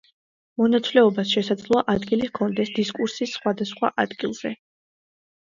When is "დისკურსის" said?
2.79-3.37